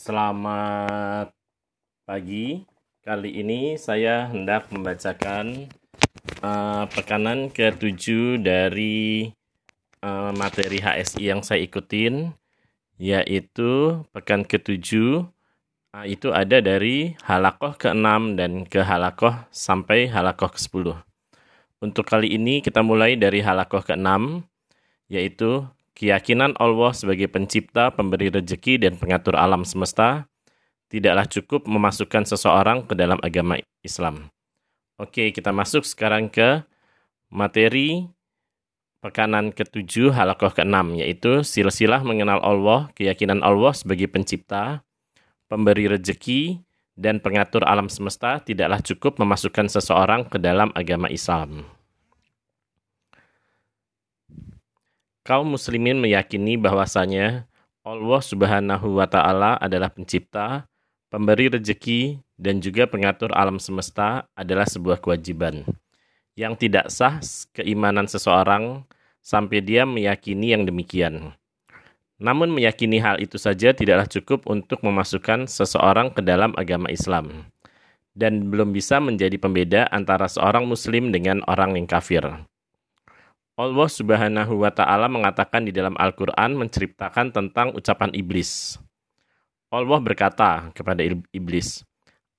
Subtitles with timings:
[0.00, 1.28] Selamat
[2.08, 2.64] pagi.
[3.04, 5.68] Kali ini saya hendak membacakan
[6.40, 9.28] uh, pekanan ke-7 dari
[10.00, 12.32] uh, materi HSI yang saya ikutin,
[12.96, 14.80] yaitu pekan ke-7
[15.92, 20.96] uh, itu ada dari halakoh ke-6 dan ke halakoh sampai halakoh ke-10.
[21.84, 24.48] Untuk kali ini kita mulai dari halakoh ke-6,
[25.12, 25.68] yaitu
[26.00, 30.24] Keyakinan Allah sebagai pencipta, pemberi rejeki, dan pengatur alam semesta
[30.88, 34.32] tidaklah cukup memasukkan seseorang ke dalam agama Islam.
[34.96, 36.64] Oke, kita masuk sekarang ke
[37.28, 38.08] materi
[39.04, 44.80] pekanan ketujuh halakoh keenam, yaitu silsilah mengenal Allah, keyakinan Allah sebagai pencipta,
[45.52, 46.64] pemberi rejeki,
[46.96, 51.68] dan pengatur alam semesta tidaklah cukup memasukkan seseorang ke dalam agama Islam.
[55.30, 57.46] Kaum muslimin meyakini bahwasanya
[57.86, 60.66] Allah Subhanahu wa taala adalah pencipta,
[61.06, 65.62] pemberi rejeki dan juga pengatur alam semesta adalah sebuah kewajiban
[66.34, 67.22] yang tidak sah
[67.54, 68.82] keimanan seseorang
[69.22, 71.30] sampai dia meyakini yang demikian.
[72.18, 77.46] Namun meyakini hal itu saja tidaklah cukup untuk memasukkan seseorang ke dalam agama Islam
[78.18, 82.49] dan belum bisa menjadi pembeda antara seorang muslim dengan orang yang kafir.
[83.60, 88.80] Allah Subhanahu wa taala mengatakan di dalam Al-Qur'an menceritakan tentang ucapan iblis.
[89.68, 91.84] Allah berkata kepada iblis,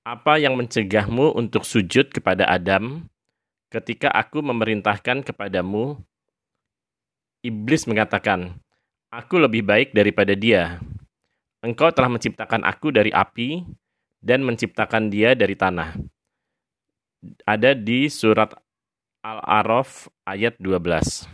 [0.02, 3.06] "Apa yang mencegahmu untuk sujud kepada Adam
[3.70, 6.02] ketika aku memerintahkan kepadamu?"
[7.46, 8.58] Iblis mengatakan,
[9.14, 10.82] "Aku lebih baik daripada dia.
[11.62, 13.62] Engkau telah menciptakan aku dari api
[14.18, 15.94] dan menciptakan dia dari tanah."
[17.46, 18.58] Ada di surat
[19.22, 21.30] Al-A'raf ayat 12.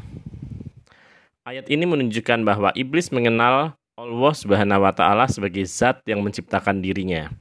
[1.41, 7.33] Ayat ini menunjukkan bahwa iblis mengenal Allah Subhanahu wa taala sebagai zat yang menciptakan dirinya.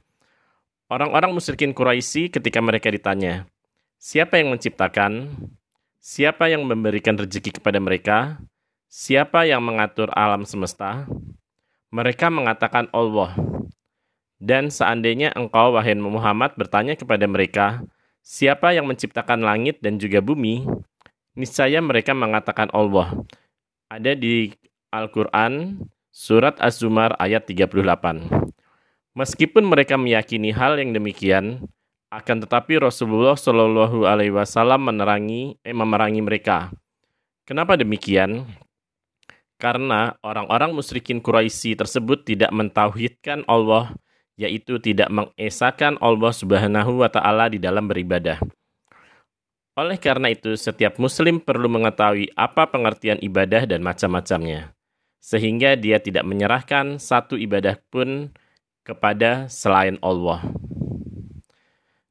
[0.88, 3.44] Orang-orang musyrikin Quraisy ketika mereka ditanya,
[4.00, 5.36] "Siapa yang menciptakan?
[6.00, 8.40] Siapa yang memberikan rezeki kepada mereka?
[8.88, 11.04] Siapa yang mengatur alam semesta?"
[11.92, 13.36] Mereka mengatakan Allah.
[14.40, 17.84] Dan seandainya engkau wahai Muhammad bertanya kepada mereka,
[18.28, 20.68] Siapa yang menciptakan langit dan juga bumi?
[21.32, 23.24] Niscaya mereka mengatakan Allah.
[23.88, 24.52] Ada di
[24.92, 25.80] Al-Quran,
[26.12, 27.72] surat Az-Zumar ayat 38.
[29.16, 31.64] Meskipun mereka meyakini hal yang demikian,
[32.12, 36.68] akan tetapi Rasulullah Shallallahu Alaihi Wasallam menerangi, eh, memerangi mereka.
[37.48, 38.44] Kenapa demikian?
[39.56, 43.96] Karena orang-orang musyrikin Quraisy tersebut tidak mentauhidkan Allah
[44.38, 48.38] yaitu tidak mengesahkan Allah Subhanahu wa taala di dalam beribadah.
[49.74, 54.74] Oleh karena itu, setiap muslim perlu mengetahui apa pengertian ibadah dan macam-macamnya,
[55.18, 58.30] sehingga dia tidak menyerahkan satu ibadah pun
[58.86, 60.42] kepada selain Allah.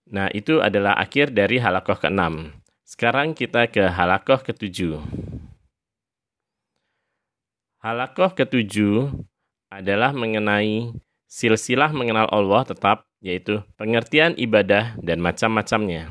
[0.08, 2.56] Nah, itu adalah akhir dari halakoh ke-6.
[2.88, 5.04] Sekarang kita ke halakoh ke-7.
[7.84, 8.76] Halakoh ke-7
[9.68, 10.96] adalah mengenai
[11.28, 16.08] silsilah mengenal Allah tetap, yaitu pengertian ibadah dan macam-macamnya.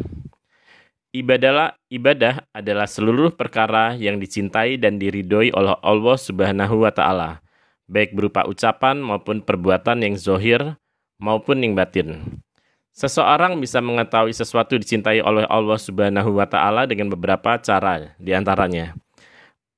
[1.16, 7.40] Ibadahlah, ibadah adalah seluruh perkara yang dicintai dan diridhoi oleh Allah Subhanahu wa taala,
[7.88, 10.76] baik berupa ucapan maupun perbuatan yang zohir
[11.16, 12.38] maupun yang batin.
[12.92, 18.92] Seseorang bisa mengetahui sesuatu dicintai oleh Allah Subhanahu wa taala dengan beberapa cara, di antaranya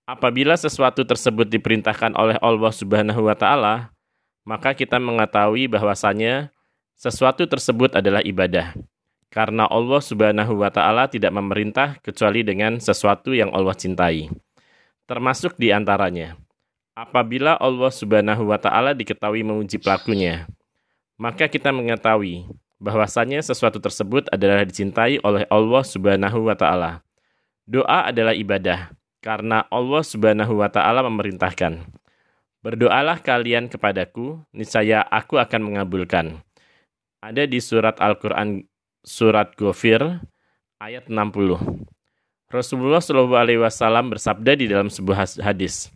[0.08, 3.92] apabila sesuatu tersebut diperintahkan oleh Allah Subhanahu wa taala,
[4.48, 6.48] maka kita mengetahui bahwasanya
[6.96, 8.72] sesuatu tersebut adalah ibadah.
[9.28, 14.32] Karena Allah Subhanahu wa taala tidak memerintah kecuali dengan sesuatu yang Allah cintai.
[15.04, 16.40] Termasuk di antaranya,
[16.96, 20.48] apabila Allah Subhanahu wa taala diketahui menguji pelakunya,
[21.20, 22.48] maka kita mengetahui
[22.80, 27.04] bahwasanya sesuatu tersebut adalah dicintai oleh Allah Subhanahu wa taala.
[27.68, 31.84] Doa adalah ibadah karena Allah Subhanahu wa taala memerintahkan.
[32.58, 36.42] Berdoalah kalian kepadaku, niscaya aku akan mengabulkan.
[37.22, 38.66] Ada di surat Al-Quran
[39.06, 40.02] surat Ghafir
[40.82, 41.54] ayat 60.
[42.48, 45.92] Rasulullah Shallallahu Alaihi Wasallam bersabda di dalam sebuah hadis,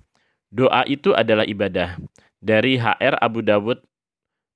[0.53, 1.99] doa itu adalah ibadah.
[2.39, 3.83] Dari HR Abu Dawud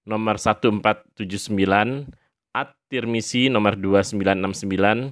[0.07, 2.07] nomor 1479,
[2.55, 5.11] At-Tirmisi nomor 2969,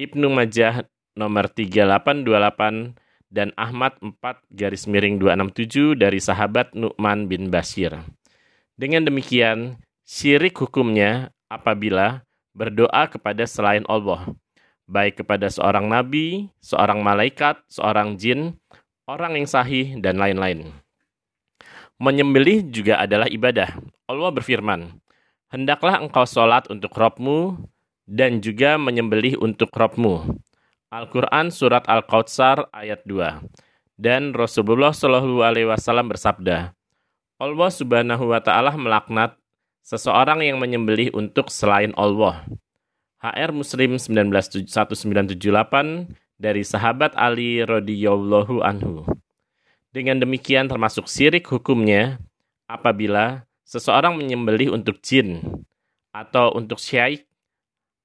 [0.00, 0.88] Ibnu Majah
[1.18, 2.96] nomor 3828,
[3.30, 4.18] dan Ahmad 4
[4.50, 7.94] garis miring 267 dari sahabat Nu'man bin Bashir.
[8.74, 14.34] Dengan demikian, syirik hukumnya apabila berdoa kepada selain Allah,
[14.90, 18.58] baik kepada seorang nabi, seorang malaikat, seorang jin,
[19.06, 20.74] orang yang sahih, dan lain-lain.
[22.02, 23.78] Menyembelih juga adalah ibadah.
[24.10, 24.90] Allah berfirman,
[25.50, 27.58] Hendaklah engkau sholat untuk Robmu
[28.06, 30.38] dan juga menyembelih untuk Robmu.
[30.90, 33.46] Al-Quran Surat Al-Kautsar ayat 2
[33.94, 36.74] Dan Rasulullah Shallallahu Alaihi Wasallam bersabda,
[37.38, 39.38] Allah Subhanahu Wa Taala melaknat
[39.86, 42.42] seseorang yang menyembelih untuk selain Allah.
[43.22, 44.66] HR Muslim 1978
[46.42, 49.06] dari sahabat Ali radhiyallahu anhu.
[49.94, 52.18] Dengan demikian termasuk sirik hukumnya
[52.66, 55.38] apabila seseorang menyembelih untuk jin
[56.10, 57.29] atau untuk syaik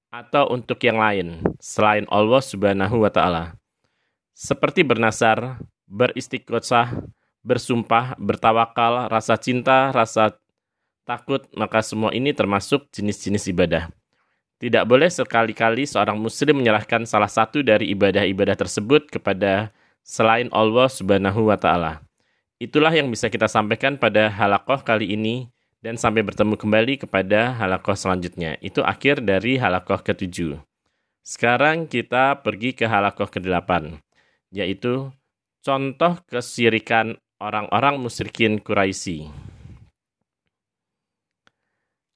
[0.09, 3.59] atau untuk yang lain selain Allah Subhanahu wa taala.
[4.35, 7.05] Seperti bernasar, beristighosah,
[7.45, 10.35] bersumpah, bertawakal, rasa cinta, rasa
[11.05, 13.93] takut, maka semua ini termasuk jenis-jenis ibadah.
[14.59, 19.69] Tidak boleh sekali-kali seorang muslim menyerahkan salah satu dari ibadah-ibadah tersebut kepada
[20.01, 22.01] selain Allah Subhanahu wa taala.
[22.55, 25.51] Itulah yang bisa kita sampaikan pada halakoh kali ini
[25.85, 28.57] dan sampai bertemu kembali kepada halakoh selanjutnya.
[28.57, 30.57] Itu akhir dari halakoh ketujuh.
[31.21, 34.01] Sekarang kita pergi ke halakoh ke-8,
[34.49, 35.13] yaitu
[35.61, 39.29] contoh kesirikan orang-orang musyrikin Quraisy.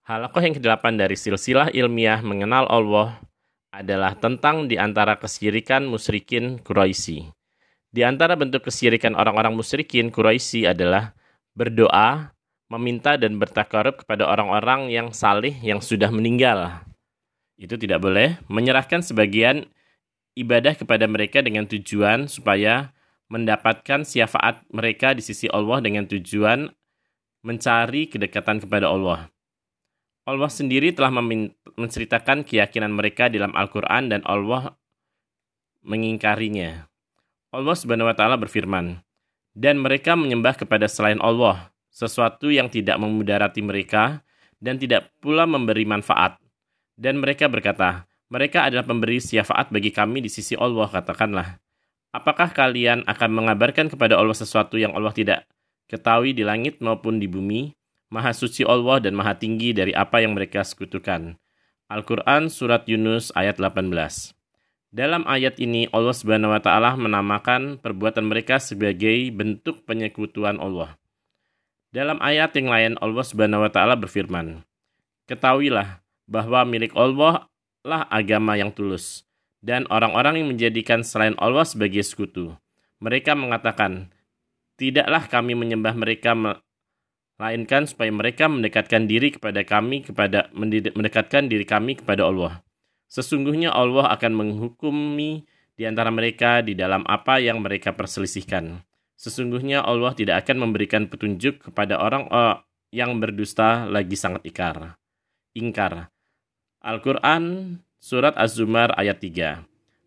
[0.10, 3.22] Halakoh yang ke-8 dari silsilah ilmiah mengenal Allah
[3.70, 7.30] adalah tentang di antara kesirikan musyrikin Quraisy.
[7.94, 11.14] Di antara bentuk kesirikan orang-orang musyrikin Quraisy adalah
[11.54, 12.34] berdoa
[12.70, 16.86] meminta dan bertakarub kepada orang-orang yang salih yang sudah meninggal.
[17.58, 18.38] Itu tidak boleh.
[18.48, 19.68] Menyerahkan sebagian
[20.38, 22.94] ibadah kepada mereka dengan tujuan supaya
[23.28, 26.70] mendapatkan syafaat mereka di sisi Allah dengan tujuan
[27.44, 29.28] mencari kedekatan kepada Allah.
[30.30, 31.10] Allah sendiri telah
[31.74, 34.78] menceritakan keyakinan mereka dalam Al-Quran dan Allah
[35.82, 36.86] mengingkarinya.
[37.50, 39.02] Allah Subhanahu wa berfirman,
[39.58, 44.22] "Dan mereka menyembah kepada selain Allah, sesuatu yang tidak memudarati mereka
[44.62, 46.38] dan tidak pula memberi manfaat.
[47.00, 51.58] Dan mereka berkata, mereka adalah pemberi syafaat bagi kami di sisi Allah, katakanlah.
[52.10, 55.46] Apakah kalian akan mengabarkan kepada Allah sesuatu yang Allah tidak
[55.90, 57.74] ketahui di langit maupun di bumi?
[58.10, 61.38] Maha suci Allah dan maha tinggi dari apa yang mereka sekutukan.
[61.90, 63.90] Al-Quran Surat Yunus ayat 18
[64.90, 66.14] Dalam ayat ini Allah
[66.62, 70.98] taala menamakan perbuatan mereka sebagai bentuk penyekutuan Allah.
[71.90, 74.62] Dalam ayat yang lain Allah Subhanahu wa taala berfirman,
[75.26, 77.50] "Ketahuilah bahwa milik Allah
[77.82, 79.26] lah agama yang tulus
[79.60, 82.56] dan orang-orang yang menjadikan selain Allah sebagai sekutu.
[83.00, 84.12] Mereka mengatakan,
[84.76, 90.52] tidaklah kami menyembah mereka melainkan supaya mereka mendekatkan diri kepada kami kepada
[90.96, 92.64] mendekatkan diri kami kepada Allah.
[93.10, 95.48] Sesungguhnya Allah akan menghukumi
[95.80, 98.84] di antara mereka di dalam apa yang mereka perselisihkan.
[99.20, 102.64] Sesungguhnya Allah tidak akan memberikan petunjuk kepada orang uh,
[102.96, 104.96] yang berdusta lagi sangat ikar.
[105.52, 106.08] Ingkar.
[106.80, 109.60] Al-Quran Surat Az-Zumar ayat 3.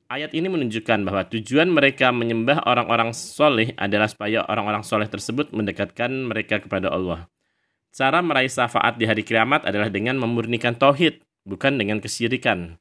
[0.09, 6.09] Ayat ini menunjukkan bahwa tujuan mereka menyembah orang-orang soleh adalah supaya orang-orang soleh tersebut mendekatkan
[6.09, 7.29] mereka kepada Allah.
[7.93, 12.81] Cara meraih syafaat di hari kiamat adalah dengan memurnikan tauhid, bukan dengan kesyirikan.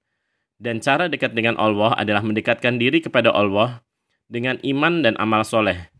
[0.55, 3.83] Dan cara dekat dengan Allah adalah mendekatkan diri kepada Allah
[4.31, 5.91] dengan iman dan amal soleh,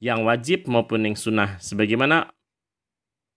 [0.00, 2.32] yang wajib maupun yang sunnah, sebagaimana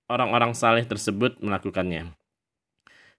[0.07, 2.15] orang-orang saleh tersebut melakukannya.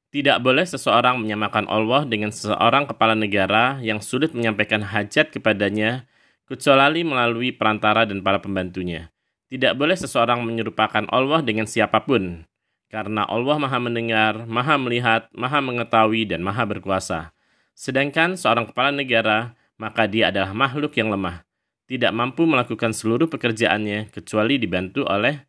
[0.08, 6.08] Tidak boleh seseorang menyamakan Allah dengan seseorang kepala negara yang sulit menyampaikan hajat kepadanya,
[6.48, 9.12] kecuali melalui perantara dan para pembantunya.
[9.52, 12.48] Tidak boleh seseorang menyerupakan Allah dengan siapa pun,
[12.88, 17.34] karena Allah maha mendengar, maha melihat, maha mengetahui, dan maha berkuasa.
[17.74, 21.42] Sedangkan seorang kepala negara, maka dia adalah makhluk yang lemah
[21.84, 25.44] tidak mampu melakukan seluruh pekerjaannya kecuali dibantu oleh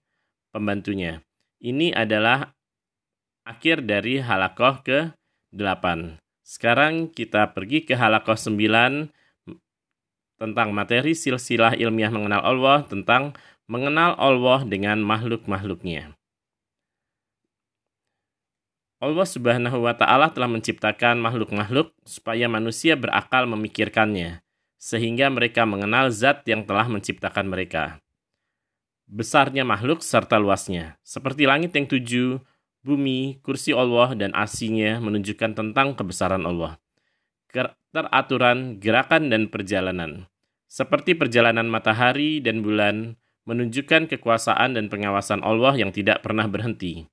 [0.52, 1.24] pembantunya.
[1.64, 2.52] Ini adalah
[3.48, 5.86] akhir dari halakoh ke-8.
[6.46, 9.10] Sekarang kita pergi ke halakoh 9
[10.36, 13.32] tentang materi silsilah ilmiah mengenal Allah, tentang
[13.66, 16.14] mengenal Allah dengan makhluk-makhluknya.
[19.00, 24.45] Allah Subhanahu wa taala telah menciptakan makhluk-makhluk supaya manusia berakal memikirkannya
[24.86, 27.98] sehingga mereka mengenal zat yang telah menciptakan mereka.
[29.10, 32.38] Besarnya makhluk serta luasnya, seperti langit yang tujuh,
[32.86, 36.78] bumi, kursi Allah, dan asinya menunjukkan tentang kebesaran Allah.
[37.90, 40.30] Teraturan, gerakan, dan perjalanan.
[40.70, 43.18] Seperti perjalanan matahari dan bulan,
[43.50, 47.10] menunjukkan kekuasaan dan pengawasan Allah yang tidak pernah berhenti.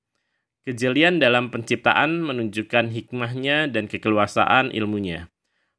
[0.61, 5.32] Kejelian dalam penciptaan menunjukkan hikmahnya dan kekeluasaan ilmunya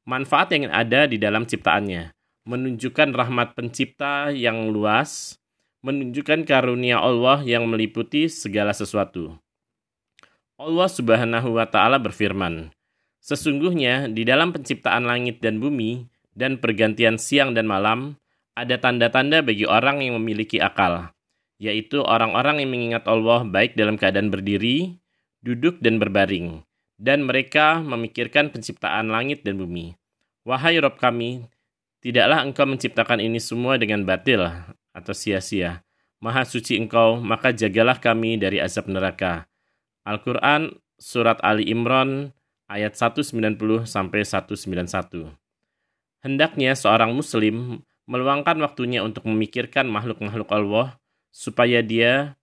[0.05, 2.13] manfaat yang ada di dalam ciptaannya,
[2.45, 5.41] menunjukkan rahmat pencipta yang luas,
[5.81, 9.37] menunjukkan karunia Allah yang meliputi segala sesuatu.
[10.61, 12.73] Allah Subhanahu wa taala berfirman,
[13.25, 16.05] Sesungguhnya di dalam penciptaan langit dan bumi
[16.37, 18.21] dan pergantian siang dan malam
[18.53, 21.11] ada tanda-tanda bagi orang yang memiliki akal,
[21.57, 25.01] yaitu orang-orang yang mengingat Allah baik dalam keadaan berdiri,
[25.41, 26.63] duduk dan berbaring,
[27.01, 29.95] dan mereka memikirkan penciptaan langit dan bumi.
[30.45, 31.49] Wahai Rob kami,
[32.05, 34.45] tidaklah engkau menciptakan ini semua dengan batil
[34.95, 35.85] atau sia-sia.
[36.23, 39.45] Maha suci engkau, maka jagalah kami dari azab neraka.
[40.09, 42.33] Al-Quran Surat Ali Imran
[42.65, 45.37] ayat 190 sampai 191.
[46.25, 50.97] Hendaknya seorang muslim meluangkan waktunya untuk memikirkan makhluk-makhluk Allah
[51.29, 52.41] supaya dia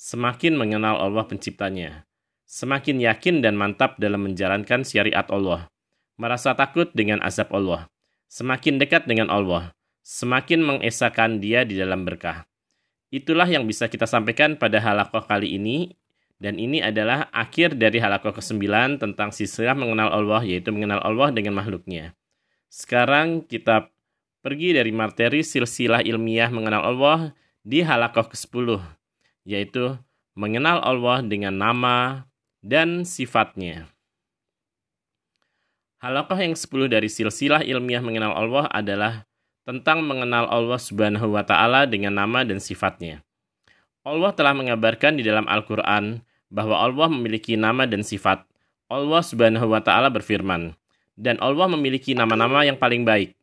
[0.00, 2.07] semakin mengenal Allah penciptanya,
[2.48, 5.68] semakin yakin dan mantap dalam menjalankan syariat Allah,
[6.16, 7.92] merasa takut dengan azab Allah,
[8.32, 12.48] semakin dekat dengan Allah, semakin mengesahkan dia di dalam berkah.
[13.12, 15.92] Itulah yang bisa kita sampaikan pada halakoh kali ini
[16.40, 21.52] dan ini adalah akhir dari halakoh ke-9 tentang sisah mengenal Allah, yaitu mengenal Allah dengan
[21.56, 22.16] makhluknya.
[22.72, 23.92] Sekarang kita
[24.40, 27.18] pergi dari materi silsilah ilmiah mengenal Allah
[27.60, 28.80] di halakoh ke-10,
[29.44, 29.98] yaitu
[30.38, 32.27] mengenal Allah dengan nama
[32.62, 33.86] dan sifatnya.
[35.98, 39.26] Halakoh yang ke-10 dari silsilah ilmiah mengenal Allah adalah
[39.66, 43.20] tentang mengenal Allah Subhanahu wa taala dengan nama dan sifatnya.
[44.06, 48.46] Allah telah mengabarkan di dalam Al-Qur'an bahwa Allah memiliki nama dan sifat.
[48.88, 50.72] Allah Subhanahu wa taala berfirman,
[51.18, 53.36] "Dan Allah memiliki nama-nama yang paling baik."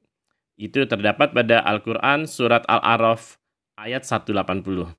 [0.55, 3.37] Itu terdapat pada Al-Qur'an surat Al-A'raf
[3.75, 4.95] ayat 180.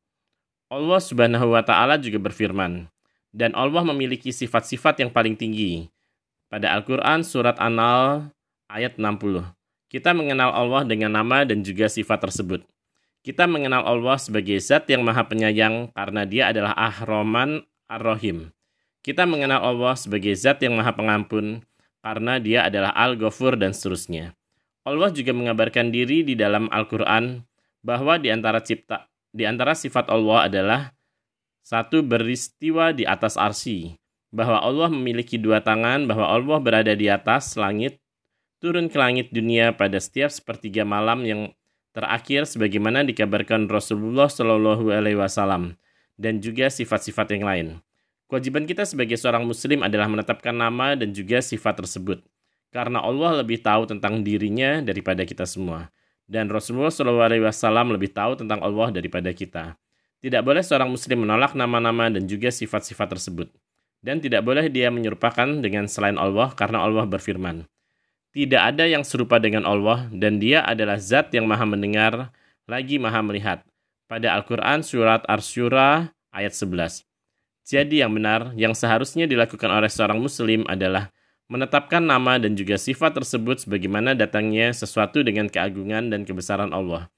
[0.69, 2.87] Allah Subhanahu wa taala juga berfirman,
[3.35, 5.89] "Dan Allah memiliki sifat-sifat yang paling tinggi."
[6.47, 8.31] Pada Al-Qur'an surat An-Nahl
[8.71, 9.57] ayat 60.
[9.87, 12.63] Kita mengenal Allah dengan nama dan juga sifat tersebut.
[13.27, 18.55] Kita mengenal Allah sebagai zat yang maha penyayang karena dia adalah ahroman Ar-Rahim.
[19.03, 21.63] Kita mengenal Allah sebagai zat yang maha pengampun
[22.03, 24.35] karena dia adalah Al-Ghafur dan seterusnya.
[24.87, 27.43] Allah juga mengabarkan diri di dalam Al-Quran
[27.83, 30.81] bahwa di antara cipta di antara sifat Allah adalah
[31.67, 33.99] satu beristiwa di atas arsi,
[34.31, 37.99] bahwa Allah memiliki dua tangan, bahwa Allah berada di atas langit,
[38.63, 41.51] turun ke langit dunia pada setiap sepertiga malam yang
[41.91, 45.75] terakhir sebagaimana dikabarkan Rasulullah Shallallahu Alaihi Wasallam
[46.15, 47.67] dan juga sifat-sifat yang lain.
[48.31, 52.23] Kewajiban kita sebagai seorang muslim adalah menetapkan nama dan juga sifat tersebut.
[52.71, 55.91] Karena Allah lebih tahu tentang dirinya daripada kita semua.
[56.27, 59.79] Dan Rasulullah SAW lebih tahu tentang Allah daripada kita.
[60.25, 63.49] Tidak boleh seorang muslim menolak nama-nama dan juga sifat-sifat tersebut.
[64.01, 67.67] Dan tidak boleh dia menyerupakan dengan selain Allah karena Allah berfirman.
[68.37, 72.29] Tidak ada yang serupa dengan Allah dan dia adalah zat yang maha mendengar
[72.69, 73.65] lagi maha melihat
[74.07, 77.07] pada Al-Quran Surat Ar-Syura ayat 11.
[77.67, 81.11] Jadi yang benar, yang seharusnya dilakukan oleh seorang muslim adalah
[81.51, 87.11] menetapkan nama dan juga sifat tersebut sebagaimana datangnya sesuatu dengan keagungan dan kebesaran Allah,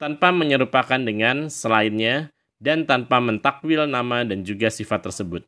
[0.00, 5.42] tanpa menyerupakan dengan selainnya dan tanpa mentakwil nama dan juga sifat tersebut.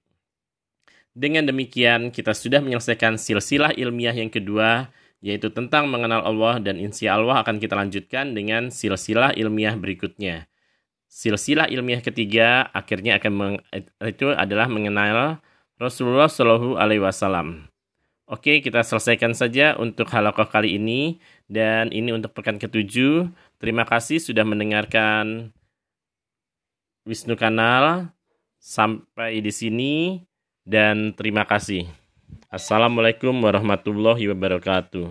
[1.13, 4.89] Dengan demikian, kita sudah menyelesaikan silsilah ilmiah yang kedua,
[5.21, 10.49] yaitu tentang mengenal Allah dan insya Allah akan kita lanjutkan dengan silsilah ilmiah berikutnya
[11.13, 13.57] silsilah ilmiah ketiga akhirnya akan meng,
[14.01, 15.45] itu adalah mengenal
[15.77, 17.69] Rasulullah Shallallahu Alaihi Wasallam.
[18.25, 21.21] Oke, kita selesaikan saja untuk halakoh kali ini
[21.53, 23.29] dan ini untuk pekan ketujuh.
[23.61, 25.53] Terima kasih sudah mendengarkan
[27.03, 28.11] Wisnu Kanal.
[28.63, 30.23] Sampai di sini
[30.63, 31.91] dan terima kasih.
[32.47, 35.11] Assalamualaikum warahmatullahi wabarakatuh.